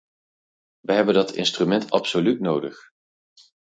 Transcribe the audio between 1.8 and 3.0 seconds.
absoluut nodig.